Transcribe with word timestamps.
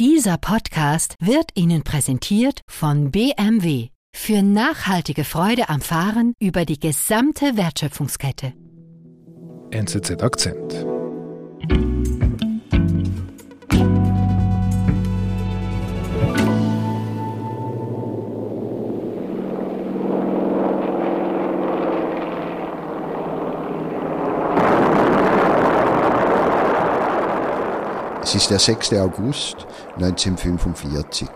Dieser 0.00 0.38
Podcast 0.38 1.16
wird 1.18 1.50
Ihnen 1.56 1.82
präsentiert 1.82 2.60
von 2.70 3.10
BMW 3.10 3.88
für 4.14 4.42
nachhaltige 4.42 5.24
Freude 5.24 5.68
am 5.68 5.80
Fahren 5.80 6.34
über 6.40 6.64
die 6.64 6.78
gesamte 6.78 7.56
Wertschöpfungskette. 7.56 8.52
NZZ 9.72 10.22
Akzent. 10.22 10.86
Es 28.28 28.34
ist 28.34 28.50
der 28.50 28.58
6. 28.58 28.92
August 28.92 29.66
1945. 29.94 31.30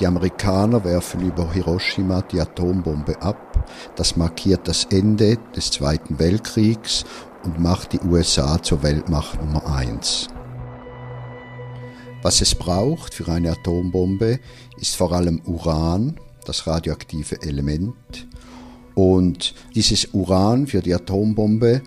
Die 0.00 0.06
Amerikaner 0.08 0.82
werfen 0.82 1.20
über 1.20 1.52
Hiroshima 1.52 2.20
die 2.22 2.40
Atombombe 2.40 3.22
ab. 3.22 3.64
Das 3.94 4.16
markiert 4.16 4.66
das 4.66 4.86
Ende 4.86 5.38
des 5.54 5.70
Zweiten 5.70 6.18
Weltkriegs 6.18 7.04
und 7.44 7.60
macht 7.60 7.92
die 7.92 8.00
USA 8.00 8.60
zur 8.60 8.82
Weltmacht 8.82 9.40
Nummer 9.40 9.72
eins. 9.72 10.26
Was 12.22 12.40
es 12.40 12.56
braucht 12.56 13.14
für 13.14 13.30
eine 13.30 13.52
Atombombe 13.52 14.40
ist 14.80 14.96
vor 14.96 15.12
allem 15.12 15.40
Uran, 15.46 16.16
das 16.44 16.66
radioaktive 16.66 17.40
Element. 17.42 18.26
Und 18.96 19.54
dieses 19.76 20.08
Uran 20.12 20.66
für 20.66 20.80
die 20.80 20.92
Atombombe 20.92 21.82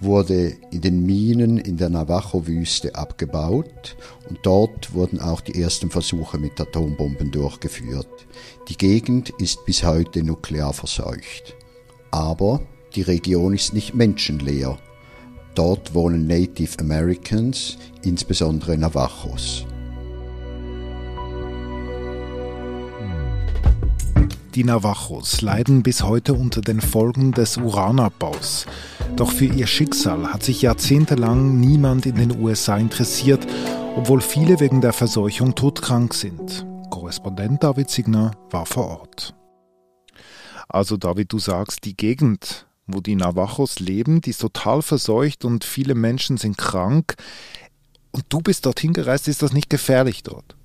wurde 0.00 0.56
in 0.70 0.80
den 0.80 1.04
Minen 1.04 1.58
in 1.58 1.76
der 1.76 1.90
Navajo-Wüste 1.90 2.94
abgebaut 2.94 3.96
und 4.28 4.38
dort 4.42 4.94
wurden 4.94 5.20
auch 5.20 5.40
die 5.40 5.60
ersten 5.60 5.90
Versuche 5.90 6.38
mit 6.38 6.60
Atombomben 6.60 7.30
durchgeführt. 7.30 8.26
Die 8.68 8.76
Gegend 8.76 9.30
ist 9.38 9.64
bis 9.66 9.84
heute 9.84 10.22
nuklear 10.22 10.72
verseucht. 10.72 11.54
Aber 12.10 12.62
die 12.94 13.02
Region 13.02 13.54
ist 13.54 13.74
nicht 13.74 13.94
menschenleer. 13.94 14.78
Dort 15.54 15.94
wohnen 15.94 16.26
Native 16.26 16.78
Americans, 16.78 17.76
insbesondere 18.02 18.78
Navajos. 18.78 19.66
Die 24.56 24.64
Navajos 24.64 25.42
leiden 25.42 25.84
bis 25.84 26.02
heute 26.02 26.34
unter 26.34 26.60
den 26.60 26.80
Folgen 26.80 27.30
des 27.30 27.56
Uranabbaus. 27.56 28.66
Doch 29.14 29.30
für 29.30 29.44
ihr 29.44 29.68
Schicksal 29.68 30.32
hat 30.32 30.42
sich 30.42 30.62
jahrzehntelang 30.62 31.60
niemand 31.60 32.04
in 32.04 32.16
den 32.16 32.40
USA 32.40 32.76
interessiert, 32.76 33.46
obwohl 33.94 34.20
viele 34.20 34.58
wegen 34.58 34.80
der 34.80 34.92
Verseuchung 34.92 35.54
todkrank 35.54 36.14
sind. 36.14 36.66
Korrespondent 36.90 37.62
David 37.62 37.90
Signer 37.90 38.32
war 38.50 38.66
vor 38.66 38.88
Ort. 38.88 39.36
Also 40.68 40.96
David, 40.96 41.32
du 41.32 41.38
sagst, 41.38 41.84
die 41.84 41.96
Gegend, 41.96 42.66
wo 42.88 43.00
die 43.00 43.14
Navajos 43.14 43.78
leben, 43.78 44.20
die 44.20 44.30
ist 44.30 44.40
total 44.40 44.82
verseucht 44.82 45.44
und 45.44 45.62
viele 45.62 45.94
Menschen 45.94 46.38
sind 46.38 46.58
krank. 46.58 47.14
Und 48.10 48.24
du 48.28 48.40
bist 48.40 48.66
dorthin 48.66 48.94
gereist, 48.94 49.28
ist 49.28 49.42
das 49.42 49.52
nicht 49.52 49.70
gefährlich 49.70 50.24
dort? 50.24 50.56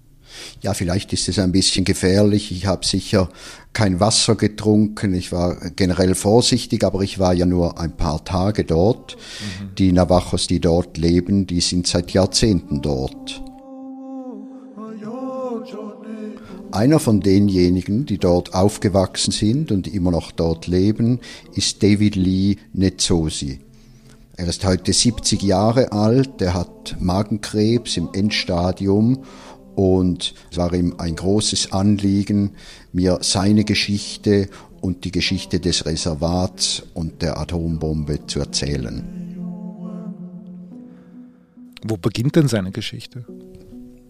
Ja, 0.62 0.74
vielleicht 0.74 1.14
ist 1.14 1.30
es 1.30 1.40
ein 1.40 1.52
bisschen 1.52 1.86
gefährlich. 1.86 2.52
Ich 2.52 2.66
habe 2.66 2.86
sicher 2.86 3.30
kein 3.74 4.00
Wasser 4.00 4.36
getrunken. 4.36 5.14
Ich 5.14 5.32
war 5.32 5.56
generell 5.76 6.16
vorsichtig, 6.16 6.84
aber 6.84 7.02
ich 7.02 7.20
war 7.20 7.34
ja 7.34 7.46
nur 7.46 7.80
ein 7.80 7.96
paar 7.96 8.24
Tage 8.24 8.64
dort. 8.64 9.16
Mhm. 9.16 9.76
Die 9.76 9.92
Navajos, 9.92 10.48
die 10.48 10.60
dort 10.60 10.98
leben, 10.98 11.46
die 11.48 11.62
sind 11.62 11.88
seit 11.88 12.12
Jahrzehnten 12.12 12.82
dort. 12.82 13.42
Einer 16.72 17.00
von 17.00 17.22
denjenigen, 17.22 18.06
die 18.06 18.18
dort 18.18 18.54
aufgewachsen 18.54 19.32
sind 19.32 19.72
und 19.72 19.88
immer 19.88 20.12
noch 20.12 20.34
dort 20.34 20.68
leben, 20.68 21.22
ist 21.54 21.82
David 21.82 22.18
Lee 22.18 22.58
Netzosi. 22.74 23.60
Er 24.36 24.48
ist 24.48 24.66
heute 24.66 24.92
70 24.92 25.42
Jahre 25.44 25.94
alt, 25.94 26.42
er 26.42 26.54
hat 26.54 26.98
Magenkrebs 27.00 27.96
im 27.96 28.10
Endstadium 28.12 29.24
und 29.76 30.34
es 30.52 30.58
war 30.58 30.74
ihm 30.74 30.96
ein 30.98 31.16
großes 31.16 31.72
Anliegen, 31.72 32.52
mir 32.94 33.20
seine 33.22 33.64
Geschichte 33.64 34.50
und 34.82 35.04
die 35.04 35.12
Geschichte 35.12 35.60
des 35.60 35.86
Reservats 35.86 36.84
und 36.94 37.22
der 37.22 37.40
Atombombe 37.40 38.26
zu 38.28 38.40
erzählen. 38.40 39.04
Wo 41.88 41.98
beginnt 41.98 42.36
denn 42.36 42.48
seine 42.48 42.72
Geschichte? 42.72 43.26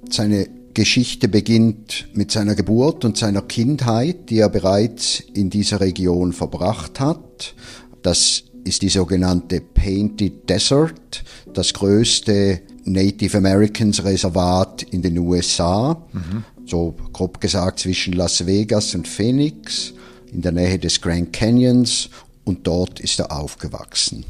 Seine 0.09 0.48
Geschichte 0.74 1.28
beginnt 1.28 2.08
mit 2.14 2.32
seiner 2.32 2.56
Geburt 2.56 3.06
und 3.06 3.18
seiner 3.18 3.42
Kindheit, 3.42 4.30
die 4.30 4.40
er 4.40 4.50
bereits 4.50 5.22
in 5.34 5.50
dieser 5.50 5.80
Region 5.80 6.34
verbracht 6.34 7.00
hat. 7.00 7.56
Das 8.02 8.44
ist 8.66 8.82
die 8.82 8.90
sogenannte 8.90 9.62
Painted 9.62 10.50
Desert, 10.50 11.24
das 11.53 11.74
größte 11.74 12.62
Native 12.85 13.38
Americans 13.38 14.03
Reservat 14.03 14.84
in 14.84 15.01
den 15.01 15.18
USA, 15.18 15.97
mhm. 16.13 16.44
so 16.66 16.96
grob 17.13 17.41
gesagt 17.41 17.79
zwischen 17.79 18.13
Las 18.13 18.46
Vegas 18.46 18.96
und 18.96 19.07
Phoenix, 19.07 19.94
in 20.31 20.41
der 20.41 20.51
Nähe 20.51 20.79
des 20.79 21.01
Grand 21.01 21.34
Canyons 21.34 22.09
und 22.44 22.68
dort 22.68 23.00
ist 23.00 23.19
er 23.19 23.31
aufgewachsen. 23.31 24.25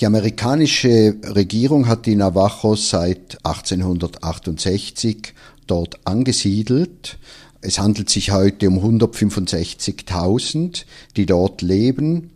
Die 0.00 0.06
amerikanische 0.06 1.16
Regierung 1.22 1.86
hat 1.86 2.06
die 2.06 2.16
Navajos 2.16 2.88
seit 2.88 3.36
1868 3.44 5.34
dort 5.66 6.06
angesiedelt. 6.06 7.18
Es 7.60 7.78
handelt 7.78 8.08
sich 8.08 8.30
heute 8.30 8.68
um 8.68 8.78
165.000, 8.78 10.84
die 11.16 11.26
dort 11.26 11.60
leben 11.60 12.30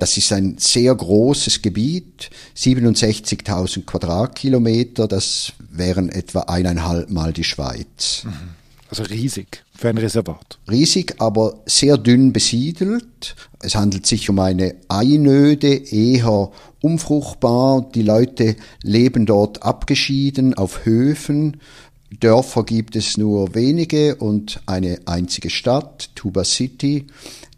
das 0.00 0.16
ist 0.16 0.32
ein 0.32 0.56
sehr 0.58 0.94
großes 0.94 1.62
Gebiet, 1.62 2.30
67.000 2.56 3.84
Quadratkilometer, 3.84 5.06
das 5.06 5.52
wären 5.70 6.08
etwa 6.08 6.40
eineinhalb 6.40 7.10
Mal 7.10 7.32
die 7.32 7.44
Schweiz. 7.44 8.24
Also 8.88 9.04
riesig 9.04 9.62
für 9.76 9.88
ein 9.88 9.98
Reservat. 9.98 10.58
Riesig, 10.68 11.14
aber 11.18 11.60
sehr 11.64 11.96
dünn 11.96 12.32
besiedelt. 12.32 13.36
Es 13.60 13.76
handelt 13.76 14.04
sich 14.04 14.28
um 14.28 14.38
eine 14.40 14.74
Einöde, 14.88 15.68
eher 15.68 16.50
unfruchtbar. 16.80 17.88
Die 17.94 18.02
Leute 18.02 18.56
leben 18.82 19.26
dort 19.26 19.62
abgeschieden 19.62 20.54
auf 20.54 20.84
Höfen. 20.84 21.60
Dörfer 22.18 22.64
gibt 22.64 22.96
es 22.96 23.16
nur 23.16 23.54
wenige 23.54 24.16
und 24.16 24.60
eine 24.66 25.00
einzige 25.06 25.48
Stadt, 25.48 26.10
Tuba 26.16 26.44
City. 26.44 27.06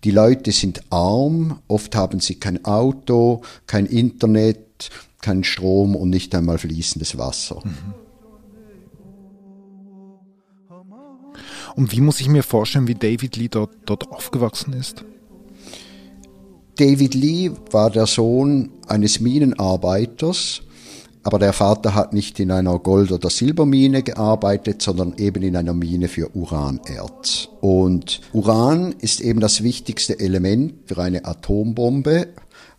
Die 0.04 0.10
Leute 0.10 0.52
sind 0.52 0.82
arm, 0.90 1.60
oft 1.68 1.96
haben 1.96 2.20
sie 2.20 2.34
kein 2.34 2.64
Auto, 2.64 3.42
kein 3.66 3.86
Internet, 3.86 4.90
kein 5.22 5.42
Strom 5.42 5.96
und 5.96 6.10
nicht 6.10 6.34
einmal 6.34 6.58
fließendes 6.58 7.16
Wasser. 7.16 7.62
Mhm. 7.64 7.94
Und 11.74 11.92
wie 11.92 12.02
muss 12.02 12.20
ich 12.20 12.28
mir 12.28 12.42
vorstellen, 12.42 12.86
wie 12.86 12.94
David 12.94 13.36
Lee 13.36 13.48
dort, 13.48 13.70
dort 13.86 14.10
aufgewachsen 14.10 14.74
ist? 14.74 15.04
David 16.76 17.14
Lee 17.14 17.50
war 17.70 17.90
der 17.90 18.06
Sohn 18.06 18.70
eines 18.86 19.20
Minenarbeiters 19.20 20.62
aber 21.22 21.38
der 21.38 21.52
Vater 21.52 21.94
hat 21.94 22.12
nicht 22.12 22.40
in 22.40 22.50
einer 22.50 22.78
Gold- 22.78 23.12
oder 23.12 23.30
Silbermine 23.30 24.02
gearbeitet, 24.02 24.82
sondern 24.82 25.14
eben 25.16 25.42
in 25.42 25.56
einer 25.56 25.74
Mine 25.74 26.08
für 26.08 26.34
Uranerz. 26.34 27.48
Und 27.60 28.20
Uran 28.32 28.94
ist 29.00 29.20
eben 29.20 29.40
das 29.40 29.62
wichtigste 29.62 30.18
Element 30.18 30.74
für 30.86 30.98
eine 30.98 31.24
Atombombe, 31.24 32.28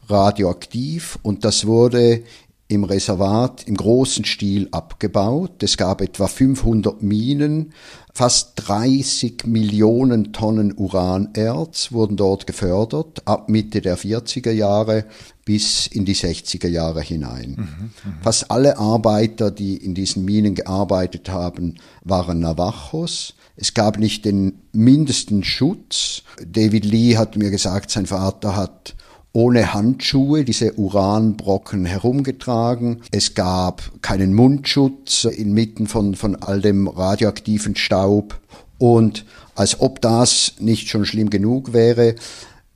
radioaktiv, 0.09 1.17
und 1.21 1.45
das 1.45 1.65
wurde 1.65 2.23
im 2.67 2.83
Reservat 2.83 3.67
im 3.67 3.75
großen 3.75 4.25
Stil 4.25 4.67
abgebaut. 4.71 5.61
Es 5.61 5.77
gab 5.77 6.01
etwa 6.01 6.27
500 6.27 7.03
Minen, 7.03 7.73
fast 8.13 8.53
30 8.55 9.45
Millionen 9.45 10.33
Tonnen 10.33 10.73
Uranerz 10.75 11.91
wurden 11.91 12.17
dort 12.17 12.47
gefördert, 12.47 13.21
ab 13.25 13.49
Mitte 13.49 13.81
der 13.81 13.97
40er 13.97 14.51
Jahre 14.51 15.05
bis 15.45 15.87
in 15.87 16.05
die 16.05 16.15
60er 16.15 16.67
Jahre 16.67 17.01
hinein. 17.01 17.55
Mhm, 17.57 18.11
mh. 18.11 18.17
Fast 18.21 18.49
alle 18.49 18.77
Arbeiter, 18.77 19.51
die 19.51 19.77
in 19.77 19.93
diesen 19.93 20.23
Minen 20.25 20.55
gearbeitet 20.55 21.29
haben, 21.29 21.75
waren 22.03 22.39
Navajos. 22.39 23.35
Es 23.55 23.73
gab 23.73 23.99
nicht 23.99 24.25
den 24.25 24.61
mindesten 24.71 25.43
Schutz. 25.43 26.23
David 26.45 26.85
Lee 26.85 27.17
hat 27.17 27.37
mir 27.37 27.51
gesagt, 27.51 27.91
sein 27.91 28.05
Vater 28.05 28.55
hat 28.55 28.95
ohne 29.33 29.73
Handschuhe 29.73 30.45
diese 30.45 30.73
Uranbrocken 30.73 31.85
herumgetragen. 31.85 33.01
Es 33.11 33.33
gab 33.33 33.91
keinen 34.01 34.33
Mundschutz 34.33 35.25
inmitten 35.25 35.87
von, 35.87 36.15
von 36.15 36.35
all 36.35 36.61
dem 36.61 36.87
radioaktiven 36.87 37.75
Staub. 37.75 38.39
Und 38.77 39.25
als 39.55 39.79
ob 39.79 40.01
das 40.01 40.53
nicht 40.59 40.87
schon 40.87 41.05
schlimm 41.05 41.29
genug 41.29 41.73
wäre, 41.73 42.15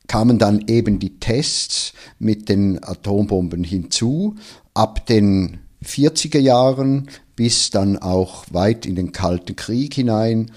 kamen 0.07 0.37
dann 0.37 0.65
eben 0.67 0.99
die 0.99 1.19
Tests 1.19 1.93
mit 2.19 2.49
den 2.49 2.83
Atombomben 2.83 3.63
hinzu. 3.63 4.35
Ab 4.73 5.05
den 5.05 5.59
40er 5.83 6.39
Jahren 6.39 7.09
bis 7.35 7.69
dann 7.69 7.97
auch 7.97 8.45
weit 8.51 8.85
in 8.85 8.95
den 8.95 9.11
Kalten 9.11 9.55
Krieg 9.55 9.93
hinein 9.93 10.51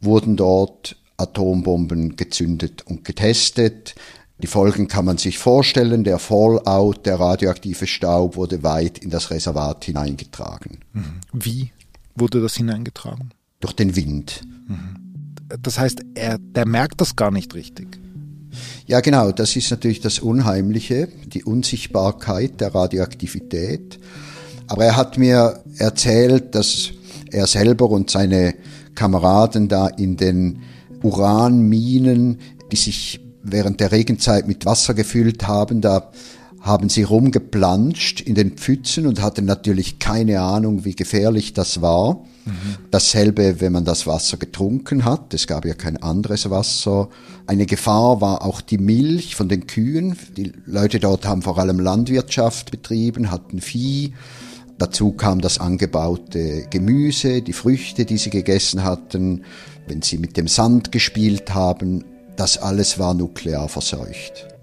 wurden 0.00 0.36
dort 0.36 0.96
Atombomben 1.16 2.16
gezündet 2.16 2.82
und 2.86 3.04
getestet. 3.04 3.94
Die 4.38 4.46
Folgen 4.46 4.88
kann 4.88 5.04
man 5.04 5.18
sich 5.18 5.38
vorstellen. 5.38 6.04
Der 6.04 6.18
Fallout, 6.18 7.06
der 7.06 7.18
radioaktive 7.20 7.86
Staub 7.86 8.36
wurde 8.36 8.62
weit 8.62 8.98
in 8.98 9.10
das 9.10 9.30
Reservat 9.30 9.84
hineingetragen. 9.84 10.78
Mhm. 10.92 11.20
Wie 11.32 11.72
wurde 12.14 12.40
das 12.40 12.56
hineingetragen? 12.56 13.30
Durch 13.60 13.74
den 13.74 13.96
Wind. 13.96 14.42
Mhm. 14.68 14.96
Das 15.60 15.78
heißt, 15.78 16.00
er, 16.14 16.38
der 16.38 16.66
merkt 16.66 17.00
das 17.00 17.16
gar 17.16 17.30
nicht 17.30 17.54
richtig. 17.54 17.93
Ja, 18.86 19.00
genau, 19.00 19.32
das 19.32 19.56
ist 19.56 19.70
natürlich 19.70 20.02
das 20.02 20.18
Unheimliche, 20.18 21.08
die 21.26 21.42
Unsichtbarkeit 21.42 22.60
der 22.60 22.74
Radioaktivität. 22.74 23.98
Aber 24.66 24.84
er 24.84 24.96
hat 24.96 25.16
mir 25.16 25.62
erzählt, 25.78 26.54
dass 26.54 26.90
er 27.30 27.46
selber 27.46 27.88
und 27.88 28.10
seine 28.10 28.54
Kameraden 28.94 29.68
da 29.68 29.88
in 29.88 30.18
den 30.18 30.60
Uranminen, 31.02 32.38
die 32.72 32.76
sich 32.76 33.20
während 33.42 33.80
der 33.80 33.90
Regenzeit 33.90 34.46
mit 34.46 34.66
Wasser 34.66 34.92
gefüllt 34.92 35.48
haben, 35.48 35.80
da 35.80 36.10
haben 36.60 36.90
sie 36.90 37.04
rumgeplanscht 37.04 38.20
in 38.20 38.34
den 38.34 38.52
Pfützen 38.52 39.06
und 39.06 39.22
hatten 39.22 39.46
natürlich 39.46 39.98
keine 39.98 40.40
Ahnung, 40.40 40.84
wie 40.84 40.94
gefährlich 40.94 41.54
das 41.54 41.80
war. 41.80 42.24
Mhm. 42.44 42.76
Dasselbe, 42.90 43.60
wenn 43.60 43.72
man 43.72 43.84
das 43.84 44.06
Wasser 44.06 44.36
getrunken 44.36 45.04
hat. 45.04 45.32
Es 45.34 45.46
gab 45.46 45.64
ja 45.64 45.74
kein 45.74 46.02
anderes 46.02 46.50
Wasser. 46.50 47.08
Eine 47.46 47.66
Gefahr 47.66 48.20
war 48.20 48.42
auch 48.42 48.60
die 48.60 48.78
Milch 48.78 49.34
von 49.34 49.48
den 49.48 49.66
Kühen. 49.66 50.16
Die 50.36 50.52
Leute 50.66 51.00
dort 51.00 51.26
haben 51.26 51.42
vor 51.42 51.58
allem 51.58 51.78
Landwirtschaft 51.78 52.70
betrieben, 52.70 53.30
hatten 53.30 53.60
Vieh. 53.60 54.12
Dazu 54.78 55.12
kam 55.12 55.40
das 55.40 55.58
angebaute 55.58 56.66
Gemüse, 56.68 57.42
die 57.42 57.52
Früchte, 57.52 58.04
die 58.04 58.18
sie 58.18 58.30
gegessen 58.30 58.82
hatten, 58.82 59.44
wenn 59.86 60.02
sie 60.02 60.18
mit 60.18 60.36
dem 60.36 60.48
Sand 60.48 60.90
gespielt 60.90 61.54
haben. 61.54 62.04
Das 62.36 62.58
alles 62.58 62.98
war 62.98 63.14
nuklear 63.14 63.68
verseucht. 63.68 64.53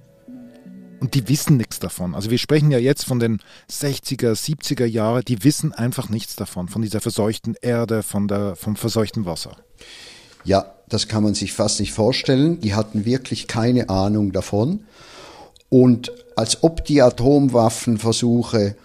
Und 1.02 1.16
die 1.16 1.28
wissen 1.28 1.58
nichts 1.58 1.80
davon. 1.80 2.14
Also 2.14 2.30
wir 2.30 2.38
sprechen 2.38 2.70
ja 2.70 2.78
jetzt 2.78 3.06
von 3.06 3.20
den 3.20 3.40
60er, 3.72 4.34
70er 4.34 4.86
Jahren, 4.86 5.24
die 5.28 5.44
wissen 5.44 5.74
einfach 5.74 6.10
nichts 6.10 6.36
davon, 6.36 6.68
von 6.68 6.84
dieser 6.84 7.02
verseuchten 7.02 7.56
Erde, 7.60 8.04
von 8.04 8.28
der, 8.28 8.56
vom 8.56 8.76
verseuchten 8.76 9.26
Wasser. 9.26 9.58
Ja, 10.44 10.76
das 10.90 11.08
kann 11.08 11.24
man 11.24 11.34
sich 11.34 11.54
fast 11.54 11.80
nicht 11.80 11.92
vorstellen. 11.92 12.62
Die 12.62 12.76
hatten 12.76 13.04
wirklich 13.04 13.48
keine 13.48 13.90
Ahnung 13.90 14.32
davon. 14.32 14.82
Und 15.70 16.12
als 16.36 16.62
ob 16.62 16.86
die 16.86 17.02
Atomwaffenversuche 17.02 18.76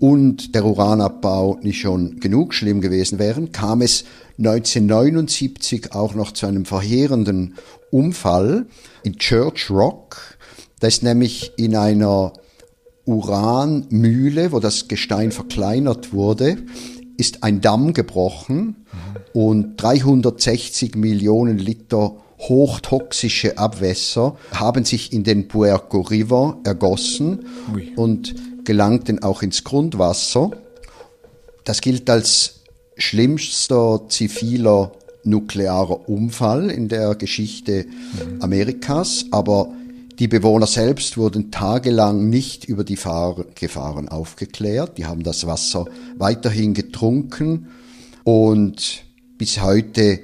und 0.00 0.56
der 0.56 0.64
Uranabbau 0.64 1.60
nicht 1.62 1.80
schon 1.80 2.18
genug 2.18 2.52
schlimm 2.52 2.80
gewesen 2.80 3.20
wären, 3.20 3.52
kam 3.52 3.80
es 3.80 4.04
1979 4.38 5.92
auch 5.92 6.14
noch 6.14 6.32
zu 6.32 6.46
einem 6.46 6.64
verheerenden 6.64 7.54
Unfall 7.92 8.66
in 9.04 9.18
Church 9.18 9.70
Rock 9.70 10.38
das 10.80 10.94
ist 10.94 11.02
nämlich 11.02 11.52
in 11.56 11.76
einer 11.76 12.32
Uranmühle, 13.04 14.52
wo 14.52 14.60
das 14.60 14.88
Gestein 14.88 15.32
verkleinert 15.32 16.12
wurde, 16.12 16.56
ist 17.16 17.42
ein 17.42 17.60
Damm 17.60 17.92
gebrochen 17.92 18.86
und 19.32 19.76
360 19.76 20.96
Millionen 20.96 21.58
Liter 21.58 22.16
hochtoxische 22.38 23.58
Abwässer 23.58 24.36
haben 24.52 24.84
sich 24.84 25.12
in 25.12 25.24
den 25.24 25.46
Puerco 25.48 26.00
River 26.00 26.58
ergossen 26.64 27.44
Ui. 27.74 27.92
und 27.96 28.34
gelangten 28.64 29.22
auch 29.22 29.42
ins 29.42 29.62
Grundwasser. 29.62 30.50
Das 31.64 31.82
gilt 31.82 32.08
als 32.08 32.60
schlimmster 32.96 34.02
ziviler 34.08 34.92
nuklearer 35.22 36.08
Unfall 36.08 36.70
in 36.70 36.88
der 36.88 37.14
Geschichte 37.14 37.84
mhm. 37.86 38.42
Amerikas, 38.42 39.26
aber 39.30 39.68
die 40.20 40.28
Bewohner 40.28 40.66
selbst 40.66 41.16
wurden 41.16 41.50
tagelang 41.50 42.28
nicht 42.28 42.66
über 42.66 42.84
die 42.84 42.96
Fahr 42.96 43.42
Gefahren 43.54 44.10
aufgeklärt. 44.10 44.98
Die 44.98 45.06
haben 45.06 45.22
das 45.22 45.46
Wasser 45.46 45.86
weiterhin 46.18 46.74
getrunken 46.74 47.68
und 48.22 49.04
bis 49.38 49.62
heute 49.62 50.20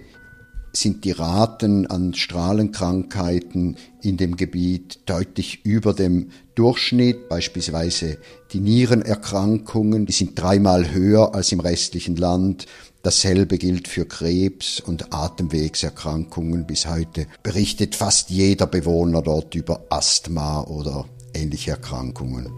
sind 0.76 1.04
die 1.04 1.12
Raten 1.12 1.86
an 1.86 2.14
Strahlenkrankheiten 2.14 3.76
in 4.02 4.16
dem 4.16 4.36
Gebiet 4.36 5.00
deutlich 5.06 5.64
über 5.64 5.92
dem 5.92 6.30
Durchschnitt. 6.54 7.28
Beispielsweise 7.28 8.18
die 8.52 8.60
Nierenerkrankungen, 8.60 10.06
die 10.06 10.12
sind 10.12 10.40
dreimal 10.40 10.92
höher 10.92 11.34
als 11.34 11.52
im 11.52 11.60
restlichen 11.60 12.16
Land. 12.16 12.66
Dasselbe 13.02 13.58
gilt 13.58 13.88
für 13.88 14.04
Krebs 14.04 14.80
und 14.80 15.12
Atemwegserkrankungen. 15.12 16.66
Bis 16.66 16.86
heute 16.86 17.26
berichtet 17.42 17.94
fast 17.94 18.30
jeder 18.30 18.66
Bewohner 18.66 19.22
dort 19.22 19.54
über 19.54 19.84
Asthma 19.90 20.62
oder 20.62 21.06
ähnliche 21.34 21.72
Erkrankungen. 21.72 22.48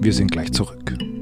Wir 0.00 0.12
sind 0.12 0.32
gleich 0.32 0.52
zurück. 0.52 1.13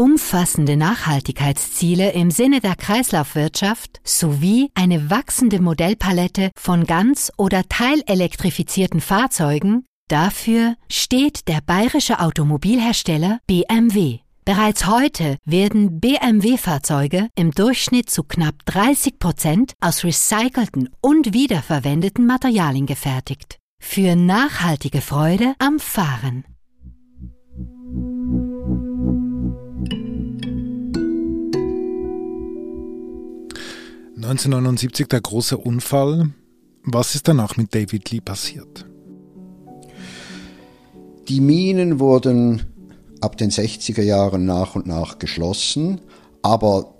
Umfassende 0.00 0.78
Nachhaltigkeitsziele 0.78 2.12
im 2.12 2.30
Sinne 2.30 2.60
der 2.60 2.74
Kreislaufwirtschaft 2.74 4.00
sowie 4.02 4.70
eine 4.74 5.10
wachsende 5.10 5.60
Modellpalette 5.60 6.50
von 6.56 6.84
ganz- 6.84 7.30
oder 7.36 7.68
teilelektrifizierten 7.68 9.02
Fahrzeugen 9.02 9.84
Dafür 10.10 10.74
steht 10.90 11.46
der 11.46 11.60
bayerische 11.64 12.18
Automobilhersteller 12.18 13.38
BMW. 13.46 14.18
Bereits 14.44 14.88
heute 14.88 15.36
werden 15.44 16.00
BMW-Fahrzeuge 16.00 17.28
im 17.36 17.52
Durchschnitt 17.52 18.10
zu 18.10 18.24
knapp 18.24 18.56
30 18.64 19.20
Prozent 19.20 19.74
aus 19.80 20.02
recycelten 20.02 20.88
und 21.00 21.32
wiederverwendeten 21.32 22.26
Materialien 22.26 22.86
gefertigt. 22.86 23.58
Für 23.80 24.16
nachhaltige 24.16 25.00
Freude 25.00 25.54
am 25.60 25.78
Fahren. 25.78 26.44
...1979 34.30 35.08
der 35.08 35.20
große 35.22 35.58
Unfall. 35.58 36.30
Was 36.84 37.16
ist 37.16 37.26
danach 37.26 37.56
mit 37.56 37.74
David 37.74 38.12
Lee 38.12 38.20
passiert? 38.20 38.86
Die 41.28 41.40
Minen 41.40 41.98
wurden 41.98 42.62
ab 43.20 43.36
den 43.36 43.50
60er 43.50 44.02
Jahren 44.02 44.44
nach 44.44 44.76
und 44.76 44.86
nach 44.86 45.18
geschlossen, 45.18 46.00
aber 46.42 46.94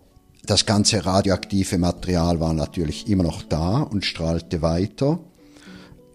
das 0.45 0.66
ganze 0.66 1.07
radioaktive 1.07 1.78
Material 1.78 2.40
war 2.40 2.52
natürlich 2.52 3.09
immer 3.09 3.23
noch 3.23 3.45
da 3.45 3.83
und 3.83 4.05
strahlte 4.05 4.61
weiter. 4.61 5.21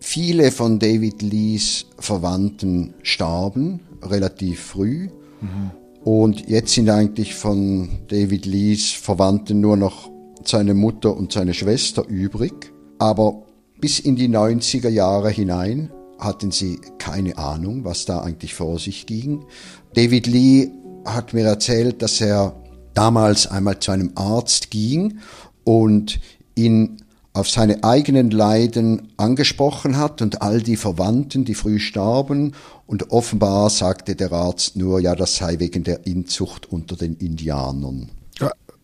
Viele 0.02 0.52
von 0.52 0.80
David 0.80 1.22
Lees 1.22 1.86
Verwandten 1.98 2.94
starben 3.04 3.80
relativ 4.02 4.60
früh. 4.60 5.08
Mhm. 5.40 5.72
Und 6.04 6.50
jetzt 6.50 6.74
sind 6.74 6.90
eigentlich 6.90 7.36
von 7.36 7.88
David 8.10 8.46
Lees 8.46 8.92
Verwandten 8.92 9.62
nur 9.62 9.78
noch 9.78 10.14
seine 10.48 10.74
Mutter 10.74 11.16
und 11.16 11.32
seine 11.32 11.54
Schwester 11.54 12.06
übrig. 12.08 12.72
Aber 13.00 13.44
bis 13.80 14.00
in 14.00 14.16
die 14.16 14.30
90er 14.30 14.90
Jahre 14.90 15.30
hinein 15.30 15.92
hatten 16.20 16.52
sie 16.52 16.80
keine 16.98 17.38
Ahnung, 17.38 17.84
was 17.84 18.06
da 18.06 18.22
eigentlich 18.22 18.54
vor 18.54 18.80
sich 18.80 19.06
ging. 19.06 19.46
David 19.94 20.28
Lee 20.28 20.70
hat 21.06 21.34
mir 21.34 21.46
erzählt, 21.46 22.02
dass 22.02 22.22
er 22.22 22.56
damals 22.94 23.48
einmal 23.48 23.80
zu 23.80 23.92
einem 23.92 24.12
Arzt 24.16 24.72
ging 24.72 25.20
und 25.64 26.20
ihn 26.56 27.02
auf 27.34 27.50
seine 27.50 27.84
eigenen 27.84 28.32
Leiden 28.32 29.10
angesprochen 29.18 29.98
hat 29.98 30.22
und 30.22 30.42
all 30.42 30.62
die 30.62 30.78
Verwandten, 30.78 31.44
die 31.44 31.54
früh 31.54 31.80
starben. 31.80 32.54
Und 32.88 33.12
offenbar 33.12 33.70
sagte 33.70 34.16
der 34.16 34.32
Arzt 34.32 34.78
nur, 34.78 35.02
ja, 35.02 35.16
das 35.16 35.36
sei 35.36 35.60
wegen 35.60 35.84
der 35.84 36.08
Inzucht 36.08 36.72
unter 36.72 36.96
den 36.96 37.16
Indianern. 37.16 38.10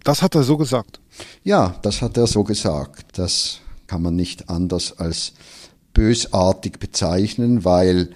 Das 0.03 0.21
hat 0.21 0.35
er 0.35 0.43
so 0.43 0.57
gesagt. 0.57 0.99
Ja, 1.43 1.75
das 1.81 2.01
hat 2.01 2.17
er 2.17 2.27
so 2.27 2.43
gesagt. 2.43 3.17
Das 3.17 3.59
kann 3.87 4.01
man 4.01 4.15
nicht 4.15 4.49
anders 4.49 4.97
als 4.97 5.33
bösartig 5.93 6.79
bezeichnen, 6.79 7.65
weil 7.65 8.15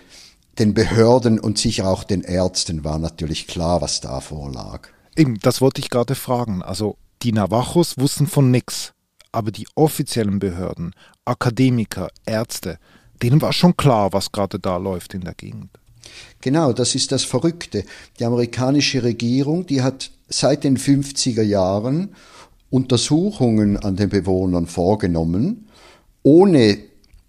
den 0.58 0.74
Behörden 0.74 1.40
und 1.40 1.58
sicher 1.58 1.90
auch 1.90 2.04
den 2.04 2.22
Ärzten 2.22 2.84
war 2.84 2.98
natürlich 2.98 3.48
klar, 3.48 3.82
was 3.82 4.02
da 4.02 4.22
vorlag. 4.22 4.88
Eben, 5.16 5.38
das 5.40 5.62
wollte 5.62 5.82
ich 5.82 5.90
gerade 5.90 6.16
fragen. 6.16 6.62
Also 6.62 6.98
die 7.24 7.34
Navajos 7.34 7.98
wussten 7.98 8.28
von 8.28 8.52
nichts, 8.52 8.94
aber 9.32 9.52
die 9.52 9.68
offiziellen 9.76 10.40
Behörden, 10.40 10.94
Akademiker, 11.26 12.10
Ärzte, 12.26 12.80
denen 13.22 13.42
war 13.42 13.54
schon 13.54 13.76
klar, 13.76 14.14
was 14.14 14.32
gerade 14.32 14.60
da 14.60 14.78
läuft 14.78 15.14
in 15.14 15.22
der 15.22 15.34
Gegend. 15.34 15.70
Genau, 16.42 16.74
das 16.74 16.96
ist 16.96 17.12
das 17.12 17.24
Verrückte. 17.24 17.84
Die 18.20 18.26
amerikanische 18.26 19.04
Regierung, 19.04 19.66
die 19.66 19.82
hat 19.82 20.12
seit 20.28 20.64
den 20.64 20.78
50er 20.78 21.42
Jahren 21.42 22.16
Untersuchungen 22.70 23.78
an 23.78 23.96
den 23.96 24.10
Bewohnern 24.10 24.68
vorgenommen, 24.68 25.68
ohne 26.24 26.78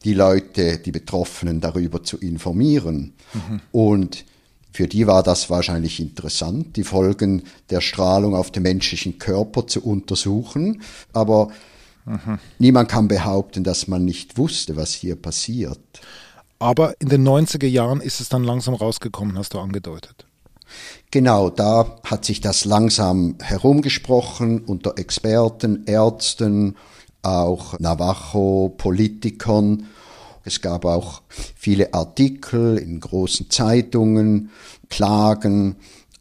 die 0.05 0.15
Leute 0.15 0.79
die 0.79 0.93
Betroffenen 0.93 1.61
darüber 1.61 2.03
zu 2.03 2.19
informieren. 2.19 3.13
Mhm. 3.35 3.61
Und 3.73 4.25
für 4.73 4.89
die 4.89 5.07
war 5.07 5.23
das 5.23 5.49
wahrscheinlich 5.51 6.01
interessant, 6.01 6.77
die 6.77 6.85
Folgen 6.85 7.45
der 7.71 7.81
Strahlung 7.81 8.35
auf 8.35 8.51
den 8.51 8.63
menschlichen 8.63 9.19
Körper 9.19 9.67
zu 9.67 9.83
untersuchen. 9.83 10.83
Aber 11.13 11.49
mhm. 12.05 12.39
niemand 12.59 12.91
kann 12.91 13.09
behaupten, 13.09 13.65
dass 13.65 13.89
man 13.89 14.05
nicht 14.05 14.37
wusste, 14.37 14.77
was 14.77 14.93
hier 14.93 15.17
passiert. 15.17 15.81
Aber 16.59 16.95
in 17.01 17.09
den 17.09 17.27
90er 17.27 17.67
Jahren 17.67 18.01
ist 18.01 18.21
es 18.21 18.29
dann 18.29 18.45
langsam 18.45 18.75
rausgekommen, 18.75 19.39
hast 19.39 19.55
du 19.55 19.61
angedeutet. 19.61 20.26
Genau, 21.11 21.51
da 21.51 21.99
hat 22.05 22.25
sich 22.25 22.41
das 22.41 22.65
langsam 22.65 23.37
herumgesprochen 23.41 24.61
unter 24.61 24.99
Experten, 24.99 25.85
Ärzten, 25.87 26.77
auch 27.23 27.79
Navajo-Politikern. 27.79 29.87
Es 30.45 30.61
gab 30.61 30.85
auch 30.85 31.23
viele 31.29 31.95
Artikel 31.95 32.79
in 32.79 33.01
großen 33.01 33.51
Zeitungen, 33.51 34.51
Klagen, 34.89 35.77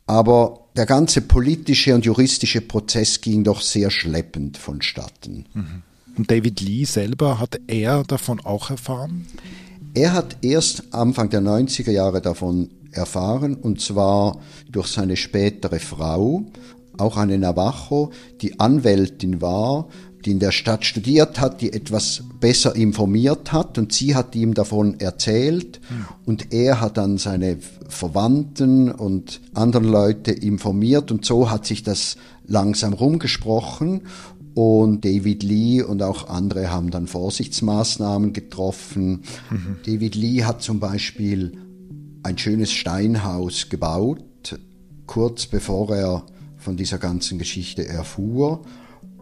aber 0.08 0.62
der 0.75 0.86
ganze 0.86 1.22
politische 1.22 1.96
und 1.96 2.06
juristische 2.06 2.62
Prozess 2.62 3.22
ging 3.22 3.44
doch 3.44 3.62
sehr 3.62 3.92
schleppend 3.92 4.58
vonstatten. 4.58 5.46
Mhm. 5.54 5.84
Und 6.18 6.32
David 6.32 6.62
Lee 6.62 6.86
selber, 6.86 7.40
hat 7.40 7.60
er 7.68 8.04
davon 8.04 8.40
auch 8.40 8.70
erfahren? 8.70 9.28
Er 9.94 10.14
hat 10.14 10.38
erst 10.42 10.94
Anfang 10.94 11.30
der 11.30 11.42
90er 11.42 11.92
Jahre 11.92 12.22
davon 12.22 12.70
erfahren, 12.96 13.56
und 13.56 13.82
zwar 13.82 14.40
durch 14.72 14.88
seine 14.88 15.16
spätere 15.16 15.80
Frau, 15.80 16.46
auch 16.98 17.18
eine 17.18 17.38
Navajo, 17.38 18.12
die 18.42 18.60
Anwältin 18.60 19.42
war, 19.42 19.88
die 20.25 20.32
in 20.32 20.40
der 20.40 20.52
Stadt 20.52 20.86
studiert 20.86 21.40
hat, 21.40 21.62
die 21.62 21.72
etwas 21.72 22.24
besser 22.40 22.75
informiert 22.75 23.52
hat 23.52 23.78
und 23.78 23.94
sie 23.94 24.16
hat 24.16 24.36
ihm 24.36 24.56
davon 24.56 25.00
erzählt 25.00 25.80
hm. 25.88 26.06
und 26.25 26.52
er 26.52 26.82
hat 26.82 26.98
dann 26.98 27.18
seine 27.18 27.58
Verwandten 27.88 28.92
und 28.92 29.42
anderen 29.54 29.86
Leute 29.86 30.32
informiert 30.32 31.12
und 31.12 31.25
so 31.25 31.52
hat 31.52 31.66
sich 31.66 31.84
das 31.84 32.18
langsam 32.48 32.94
rumgesprochen 32.94 34.02
und 34.56 35.04
David 35.04 35.44
Lee 35.44 35.84
und 35.84 36.02
auch 36.02 36.30
andere 36.30 36.72
haben 36.72 36.90
dann 36.90 37.08
Vorsichtsmaßnahmen 37.08 38.32
getroffen. 38.32 39.24
Mhm. 39.50 39.78
David 39.86 40.16
Lee 40.16 40.44
hat 40.44 40.62
zum 40.62 40.80
Beispiel 40.80 41.58
ein 42.25 42.39
schönes 42.39 42.72
Steinhaus 42.72 43.70
gebaut, 43.70 44.60
kurz 45.05 45.46
bevor 45.46 45.96
er 45.96 46.25
von 46.58 46.75
dieser 46.75 46.98
ganzen 46.98 47.38
Geschichte 47.38 47.88
erfuhr. 47.88 48.63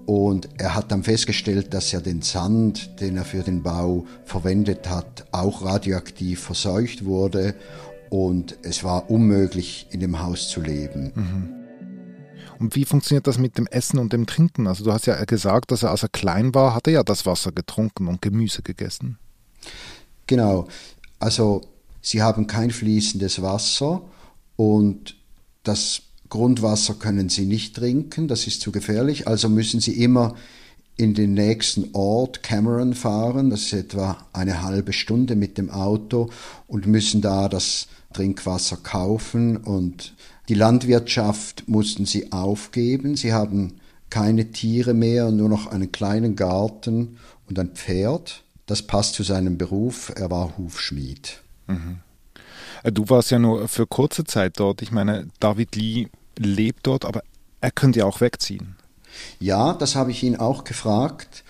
Und 0.06 0.48
er 0.58 0.74
hat 0.74 0.92
dann 0.92 1.04
festgestellt, 1.04 1.74
dass 1.74 1.94
er 1.94 2.00
den 2.00 2.22
Sand, 2.22 3.02
den 3.02 3.18
er 3.18 3.26
für 3.26 3.44
den 3.44 3.62
Bau 3.62 4.06
verwendet 4.24 4.90
hat, 4.90 5.26
auch 5.34 5.66
radioaktiv 5.66 6.40
verseucht 6.40 7.04
wurde. 7.04 7.56
Und 8.10 8.58
es 8.64 8.86
war 8.86 9.10
unmöglich, 9.10 9.88
in 9.92 10.00
dem 10.00 10.22
Haus 10.22 10.50
zu 10.50 10.62
leben. 10.62 11.12
Mhm. 11.16 11.50
Und 12.60 12.76
wie 12.76 12.86
funktioniert 12.86 13.28
das 13.28 13.38
mit 13.38 13.58
dem 13.58 13.68
Essen 13.68 14.00
und 14.00 14.14
dem 14.14 14.28
Trinken? 14.28 14.66
Also 14.68 14.86
du 14.86 14.94
hast 14.94 15.08
ja 15.08 15.22
gesagt, 15.26 15.72
dass 15.72 15.84
er, 15.84 15.92
als 15.92 16.04
er 16.04 16.10
klein 16.10 16.56
war, 16.56 16.74
hat 16.74 16.88
er 16.88 16.94
ja 16.94 17.04
das 17.04 17.26
Wasser 17.26 17.52
getrunken 17.52 18.08
und 18.08 18.22
Gemüse 18.22 18.62
gegessen. 18.62 19.18
Genau. 20.28 20.68
Also 21.20 21.62
sie 22.04 22.22
haben 22.22 22.46
kein 22.46 22.70
fließendes 22.70 23.42
Wasser 23.42 24.04
und 24.56 25.16
das 25.64 26.04
Grundwasser 26.30 26.96
können 26.96 27.30
sie 27.30 27.46
nicht 27.46 27.76
trinken, 27.76 28.28
das 28.28 28.46
ist 28.46 28.62
zu 28.62 28.72
gefährlich. 28.72 29.28
Also 29.28 29.50
müssen 29.50 29.80
sie 29.80 30.04
immer 30.04 30.36
in 30.96 31.16
den 31.16 31.34
nächsten 31.34 31.90
Ort 31.94 32.44
Cameron 32.44 32.94
fahren, 32.94 33.50
das 33.50 33.64
ist 33.64 33.74
etwa 33.74 34.18
eine 34.34 34.62
halbe 34.62 34.94
Stunde 34.94 35.36
mit 35.36 35.58
dem 35.58 35.72
Auto 35.72 36.30
und 36.68 36.86
müssen 36.86 37.22
da 37.22 37.50
das 37.50 37.88
Trinkwasser 38.14 38.78
kaufen 38.78 39.58
und 39.58 40.14
die 40.50 40.54
Landwirtschaft 40.56 41.64
mussten 41.68 42.06
sie 42.06 42.32
aufgeben. 42.32 43.16
Sie 43.16 43.34
haben 43.34 43.76
keine 44.10 44.52
Tiere 44.52 44.94
mehr, 44.94 45.32
nur 45.32 45.50
noch 45.50 45.68
einen 45.68 45.92
kleinen 45.92 46.36
Garten 46.36 47.18
und 47.48 47.58
ein 47.58 47.72
Pferd. 47.72 48.44
Das 48.66 48.82
passt 48.82 49.16
zu 49.16 49.24
seinem 49.24 49.58
Beruf. 49.58 50.12
Er 50.16 50.30
war 50.30 50.58
Hufschmied. 50.58 51.43
Mhm. 51.68 52.00
Du 52.92 53.10
warst 53.10 53.32
ja 53.32 53.40
nur 53.40 53.68
für 53.68 53.88
kurze 53.88 54.26
Zeit 54.26 54.60
dort. 54.60 54.82
Ich 54.82 54.92
meine, 54.92 55.28
David 55.40 55.76
Lee 55.76 56.10
lebt 56.38 56.86
dort, 56.86 57.06
aber 57.06 57.24
er 57.62 57.72
könnte 57.72 58.00
ja 58.00 58.06
auch 58.06 58.20
wegziehen. 58.20 58.76
Ja, 59.40 59.74
das 59.74 59.96
habe 59.96 60.12
ich 60.12 60.24
ihn 60.24 60.36
auch 60.36 60.64
gefragt. 60.64 61.44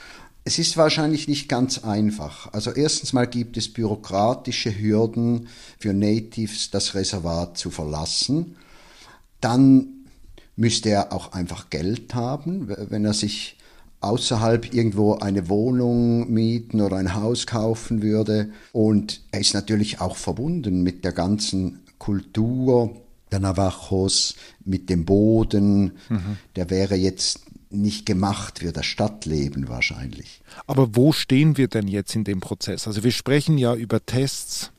Es 0.44 0.60
ist 0.60 0.76
wahrscheinlich 0.78 1.28
nicht 1.28 1.48
ganz 1.48 1.80
einfach. 1.80 2.52
Also 2.52 2.72
erstens 2.72 3.14
mal 3.14 3.26
gibt 3.26 3.58
es 3.58 3.72
bürokratische 3.72 4.78
Hürden 4.78 5.48
für 5.80 5.94
Natives, 5.94 6.70
das 6.70 6.96
Reservat 6.96 7.58
zu 7.58 7.72
verlassen. 7.72 8.58
Dann 9.40 9.88
müsste 10.56 10.90
er 10.90 11.14
auch 11.14 11.32
einfach 11.32 11.70
Geld 11.70 12.14
haben, 12.14 12.68
wenn 12.68 13.06
er 13.06 13.14
sich 13.14 13.58
außerhalb 14.04 14.74
irgendwo 14.74 15.16
eine 15.16 15.50
Wohnung 15.50 16.32
mieten 16.32 16.82
oder 16.82 16.98
ein 16.98 17.16
Haus 17.16 17.48
kaufen 17.48 18.02
würde. 18.02 18.50
Und 18.72 19.22
er 19.32 19.40
ist 19.40 19.54
natürlich 19.54 20.02
auch 20.02 20.16
verbunden 20.16 20.84
mit 20.84 21.06
der 21.06 21.14
ganzen 21.14 21.80
Kultur 21.98 22.96
der 23.32 23.40
Navajos, 23.40 24.36
mit 24.66 24.90
dem 24.90 25.06
Boden. 25.06 25.94
Mhm. 26.10 26.38
Der 26.56 26.70
wäre 26.70 26.96
jetzt 26.96 27.42
nicht 27.70 28.06
gemacht 28.06 28.60
für 28.60 28.72
das 28.72 28.86
Stadtleben 28.86 29.68
wahrscheinlich. 29.68 30.42
Aber 30.68 30.96
wo 30.96 31.12
stehen 31.12 31.58
wir 31.58 31.68
denn 31.68 31.88
jetzt 31.88 32.16
in 32.16 32.24
dem 32.24 32.40
Prozess? 32.40 32.88
Also 32.88 33.04
wir 33.04 33.12
sprechen 33.12 33.58
ja 33.58 33.74
über 33.74 34.06
Tests, 34.06 34.73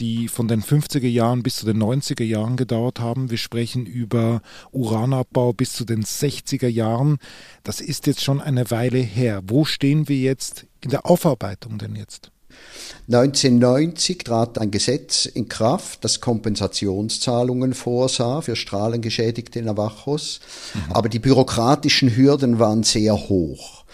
die 0.00 0.28
von 0.28 0.48
den 0.48 0.62
50er 0.62 1.08
Jahren 1.08 1.42
bis 1.42 1.56
zu 1.56 1.66
den 1.66 1.82
90er 1.82 2.24
Jahren 2.24 2.56
gedauert 2.56 3.00
haben. 3.00 3.30
Wir 3.30 3.38
sprechen 3.38 3.86
über 3.86 4.42
Uranabbau 4.72 5.52
bis 5.52 5.72
zu 5.72 5.84
den 5.84 6.04
60er 6.04 6.68
Jahren. 6.68 7.18
Das 7.64 7.80
ist 7.80 8.06
jetzt 8.06 8.22
schon 8.22 8.40
eine 8.40 8.70
Weile 8.70 8.98
her. 8.98 9.42
Wo 9.46 9.64
stehen 9.64 10.08
wir 10.08 10.18
jetzt 10.18 10.66
in 10.80 10.90
der 10.90 11.06
Aufarbeitung 11.06 11.78
denn 11.78 11.94
jetzt? 11.94 12.30
1990 13.08 14.18
trat 14.18 14.58
ein 14.58 14.70
Gesetz 14.70 15.26
in 15.26 15.48
Kraft, 15.48 16.04
das 16.04 16.20
Kompensationszahlungen 16.20 17.74
vorsah 17.74 18.42
für 18.42 18.56
strahlengeschädigte 18.56 19.62
Navajos, 19.62 20.40
mhm. 20.74 20.92
aber 20.92 21.08
die 21.08 21.18
bürokratischen 21.18 22.14
Hürden 22.14 22.58
waren 22.58 22.82
sehr 22.82 23.14
hoch. 23.14 23.84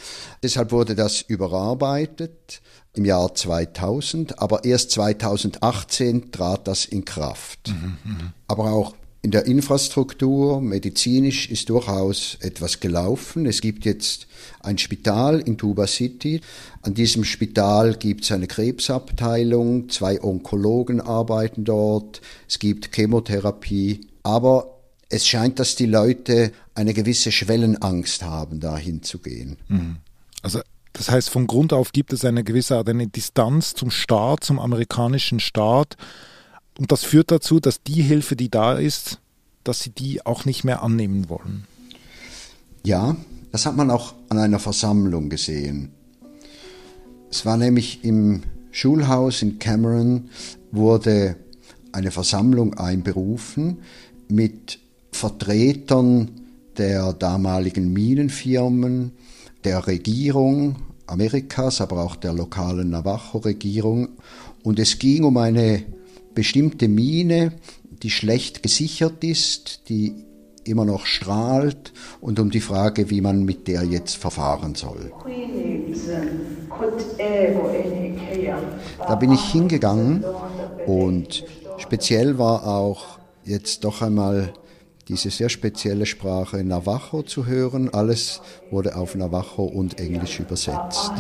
Deshalb 0.43 0.73
wurde 0.73 0.95
das 0.95 1.23
überarbeitet 1.23 2.61
im 2.99 3.05
Jahr 3.05 3.35
2000, 3.35 4.41
aber 4.41 4.65
erst 4.65 4.91
2018 4.91 6.33
trat 6.33 6.67
das 6.67 6.85
in 6.85 7.05
Kraft. 7.05 7.69
Mhm, 7.69 7.97
mhm, 8.05 8.33
aber 8.49 8.73
auch 8.73 8.95
in 9.23 9.31
der 9.33 9.47
Infrastruktur, 9.47 10.61
medizinisch 10.61 11.51
ist 11.51 11.71
durchaus 11.71 12.39
etwas 12.41 12.81
gelaufen. 12.81 13.47
Es 13.47 13.61
gibt 13.61 13.85
jetzt 13.85 14.27
ein 14.61 14.79
Spital 14.79 15.41
in 15.41 15.59
Tuba 15.59 15.87
City. 15.87 16.41
An 16.83 16.95
diesem 16.95 17.25
Spital 17.25 17.95
gibt 17.95 18.25
es 18.25 18.33
eine 18.33 18.47
Krebsabteilung, 18.47 19.89
zwei 19.89 20.23
Onkologen 20.23 21.01
arbeiten 21.01 21.65
dort, 21.65 22.21
es 22.49 22.59
gibt 22.59 22.95
Chemotherapie, 22.95 24.03
aber 24.23 24.79
es 25.09 25.27
scheint, 25.27 25.59
dass 25.59 25.75
die 25.75 25.87
Leute 25.87 26.53
eine 26.75 26.95
gewisse 26.95 27.33
Schwellenangst 27.33 28.23
haben, 28.23 28.61
dahin 28.61 29.03
zu 29.03 29.19
gehen. 29.19 29.57
Mhm. 29.69 29.97
Also 30.43 30.61
das 30.99 31.11
heißt, 31.11 31.31
von 31.31 31.47
Grund 31.47 31.73
auf 31.73 31.93
gibt 31.93 32.13
es 32.13 32.25
eine 32.25 32.43
gewisse 32.43 32.77
Art 32.77 32.89
eine 32.89 33.07
Distanz 33.07 33.75
zum 33.75 33.93
Staat, 33.93 34.43
zum 34.43 34.59
amerikanischen 34.59 35.39
Staat. 35.39 35.97
Und 36.77 36.91
das 36.91 37.05
führt 37.05 37.31
dazu, 37.31 37.61
dass 37.61 37.85
die 37.85 38.03
Hilfe, 38.03 38.35
die 38.35 38.51
da 38.51 38.75
ist, 38.75 39.21
dass 39.63 39.81
sie 39.81 39.91
die 39.91 40.27
auch 40.27 40.45
nicht 40.45 40.65
mehr 40.65 40.83
annehmen 40.83 41.29
wollen. 41.29 41.65
Ja, 42.85 43.17
das 43.53 43.65
hat 43.65 43.77
man 43.77 43.93
auch 43.93 44.15
an 44.29 44.39
einer 44.39 44.59
Versammlung 44.59 45.29
gesehen. 45.29 45.93
Es 47.31 47.47
war 47.47 47.57
nämlich 47.57 48.05
im 48.05 48.43
Schulhaus 48.73 49.43
in 49.43 49.61
Cameron 49.61 50.31
wurde 50.73 51.37
eine 51.93 52.11
Versammlung 52.11 52.75
einberufen 52.75 53.79
mit 54.29 54.81
Vertretern 55.13 56.33
der 56.77 57.13
damaligen 57.13 57.93
Minenfirmen, 57.93 59.13
der 59.65 59.87
Regierung 59.87 60.88
Amerikas, 61.09 61.81
aber 61.81 62.03
auch 62.03 62.17
der 62.17 62.33
lokalen 62.33 62.91
Navajo-Regierung. 62.91 64.09
Und 64.63 64.79
es 64.79 64.99
ging 64.99 65.25
um 65.25 65.37
eine 65.37 65.83
bestimmte 66.35 66.89
Mine, 66.89 67.53
die 68.03 68.11
schlecht 68.11 68.63
gesichert 68.63 69.25
ist, 69.25 69.89
die 69.89 70.15
immer 70.65 70.85
noch 70.85 71.07
strahlt 71.07 71.93
und 72.21 72.39
um 72.39 72.51
die 72.51 72.61
Frage, 72.61 73.11
wie 73.11 73.21
man 73.21 73.45
mit 73.45 73.67
der 73.69 73.85
jetzt 73.85 74.17
verfahren 74.17 74.75
soll. 74.75 75.11
Da 78.99 79.15
bin 79.15 79.33
ich 79.33 79.41
hingegangen 79.51 80.25
und 80.87 81.45
speziell 81.79 82.39
war 82.39 82.67
auch 82.67 83.19
jetzt 83.45 83.85
doch 83.85 84.03
einmal 84.03 84.53
diese 85.09 85.31
sehr 85.31 85.49
spezielle 85.49 86.07
Sprache 86.07 86.63
Navajo 86.63 87.23
zu 87.23 87.47
hören. 87.47 87.93
Alles 87.93 88.41
wurde 88.71 88.97
auf 88.97 89.15
Navajo 89.15 89.65
und 89.65 89.99
Englisch 89.99 90.41
übersetzt. 90.41 91.13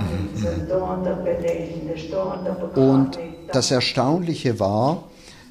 Und 2.75 3.19
das 3.53 3.71
Erstaunliche 3.71 4.61
war, 4.61 5.09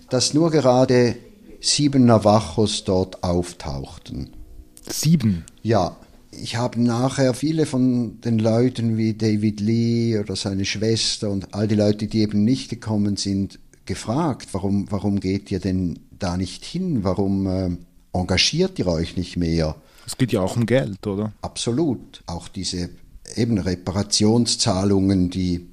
dass 0.09 0.33
nur 0.33 0.51
gerade 0.51 1.15
sieben 1.59 2.05
Navajos 2.05 2.83
dort 2.83 3.23
auftauchten. 3.23 4.29
Sieben? 4.87 5.43
Ja. 5.61 5.97
Ich 6.31 6.55
habe 6.55 6.79
nachher 6.79 7.33
viele 7.33 7.65
von 7.65 8.21
den 8.21 8.37
Leuten 8.37 8.95
wie 8.95 9.15
David 9.15 9.59
Lee 9.59 10.19
oder 10.19 10.35
seine 10.35 10.65
Schwester 10.65 11.31
und 11.31 11.55
all 11.55 11.67
die 11.67 11.75
Leute, 11.75 12.05
die 12.05 12.19
eben 12.19 12.43
nicht 12.43 12.69
gekommen 12.69 13.15
sind, 13.17 13.59
gefragt, 13.85 14.49
warum, 14.51 14.85
warum 14.91 15.19
geht 15.19 15.49
ihr 15.49 15.59
denn 15.59 15.99
da 16.19 16.37
nicht 16.37 16.63
hin? 16.63 17.03
Warum 17.03 17.47
äh, 17.47 17.77
engagiert 18.19 18.79
ihr 18.79 18.87
euch 18.87 19.17
nicht 19.17 19.37
mehr? 19.37 19.75
Es 20.05 20.17
geht 20.17 20.31
ja 20.31 20.41
auch 20.41 20.55
um 20.55 20.65
Geld, 20.65 21.05
oder? 21.05 21.33
Absolut. 21.41 22.23
Auch 22.27 22.47
diese 22.47 22.89
eben 23.35 23.57
Reparationszahlungen, 23.57 25.29
die 25.29 25.67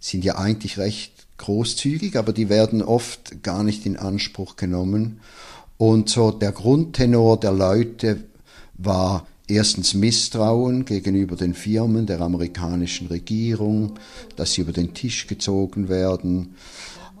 sind 0.00 0.24
ja 0.24 0.36
eigentlich 0.36 0.78
recht 0.78 1.12
großzügig, 1.38 2.16
aber 2.16 2.32
die 2.32 2.48
werden 2.48 2.82
oft 2.82 3.42
gar 3.42 3.62
nicht 3.62 3.86
in 3.86 3.96
Anspruch 3.96 4.56
genommen. 4.56 5.20
Und 5.76 6.08
so 6.08 6.32
der 6.32 6.52
Grundtenor 6.52 7.38
der 7.38 7.52
Leute 7.52 8.24
war 8.74 9.26
erstens 9.46 9.94
Misstrauen 9.94 10.84
gegenüber 10.84 11.36
den 11.36 11.54
Firmen 11.54 12.06
der 12.06 12.20
amerikanischen 12.20 13.06
Regierung, 13.06 13.94
dass 14.36 14.52
sie 14.52 14.62
über 14.62 14.72
den 14.72 14.94
Tisch 14.94 15.26
gezogen 15.26 15.88
werden. 15.88 16.54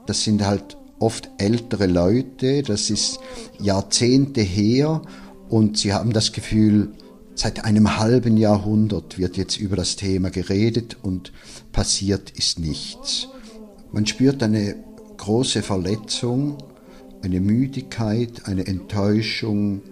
Das 0.06 0.24
sind 0.24 0.44
halt 0.44 0.77
oft 0.98 1.30
ältere 1.38 1.86
Leute, 1.86 2.62
das 2.62 2.90
ist 2.90 3.20
Jahrzehnte 3.60 4.40
her 4.40 5.02
und 5.48 5.78
sie 5.78 5.92
haben 5.92 6.12
das 6.12 6.32
Gefühl, 6.32 6.92
seit 7.34 7.64
einem 7.64 7.98
halben 7.98 8.36
Jahrhundert 8.36 9.18
wird 9.18 9.36
jetzt 9.36 9.58
über 9.58 9.76
das 9.76 9.96
Thema 9.96 10.30
geredet 10.30 10.96
und 11.02 11.32
passiert 11.72 12.30
ist 12.36 12.58
nichts. 12.58 13.28
Man 13.92 14.06
spürt 14.06 14.42
eine 14.42 14.74
große 15.16 15.62
Verletzung, 15.62 16.58
eine 17.22 17.40
Müdigkeit, 17.40 18.46
eine 18.46 18.66
Enttäuschung, 18.66 19.82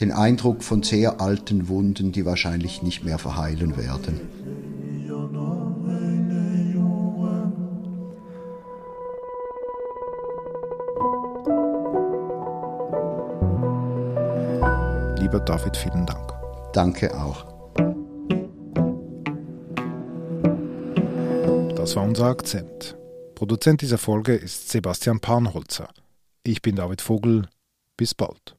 den 0.00 0.12
Eindruck 0.12 0.62
von 0.62 0.82
sehr 0.82 1.20
alten 1.20 1.68
Wunden, 1.68 2.12
die 2.12 2.24
wahrscheinlich 2.24 2.82
nicht 2.82 3.04
mehr 3.04 3.18
verheilen 3.18 3.76
werden. 3.76 4.20
Lieber 15.30 15.44
David, 15.44 15.76
vielen 15.76 16.06
Dank. 16.06 16.32
Danke 16.72 17.16
auch. 17.16 17.46
Das 21.76 21.94
war 21.94 22.02
unser 22.02 22.24
Akzent. 22.24 22.96
Produzent 23.36 23.80
dieser 23.80 23.98
Folge 23.98 24.34
ist 24.34 24.70
Sebastian 24.70 25.20
Panholzer. 25.20 25.86
Ich 26.42 26.62
bin 26.62 26.74
David 26.74 27.00
Vogel. 27.00 27.46
Bis 27.96 28.12
bald. 28.12 28.56